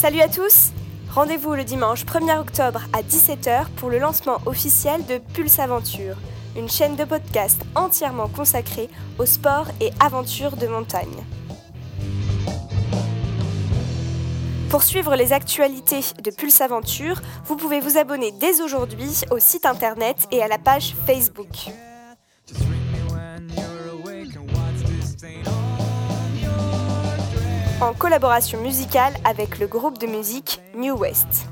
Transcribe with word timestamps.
Salut 0.00 0.20
à 0.20 0.28
tous 0.28 0.70
Rendez-vous 1.12 1.54
le 1.54 1.64
dimanche 1.64 2.04
1er 2.04 2.38
octobre 2.38 2.82
à 2.92 3.02
17h 3.02 3.66
pour 3.78 3.90
le 3.90 3.98
lancement 3.98 4.38
officiel 4.46 5.04
de 5.06 5.18
Pulse 5.18 5.58
Aventure, 5.58 6.14
une 6.56 6.68
chaîne 6.68 6.94
de 6.94 7.02
podcast 7.02 7.60
entièrement 7.74 8.28
consacrée 8.28 8.88
au 9.18 9.26
sport 9.26 9.66
et 9.80 9.90
aventures 9.98 10.56
de 10.56 10.68
montagne. 10.68 11.24
Pour 14.70 14.84
suivre 14.84 15.16
les 15.16 15.32
actualités 15.32 16.04
de 16.22 16.30
Pulse 16.30 16.60
Aventure, 16.60 17.20
vous 17.46 17.56
pouvez 17.56 17.80
vous 17.80 17.98
abonner 17.98 18.30
dès 18.30 18.60
aujourd'hui 18.60 19.22
au 19.32 19.40
site 19.40 19.66
internet 19.66 20.28
et 20.30 20.44
à 20.44 20.46
la 20.46 20.58
page 20.58 20.94
Facebook. 21.06 21.72
En 27.80 27.94
collaboration 27.94 28.60
musicale 28.60 29.14
avec 29.24 29.60
le 29.60 29.68
groupe 29.68 29.98
de 29.98 30.08
musique 30.08 30.60
New 30.74 30.96
West. 30.96 31.46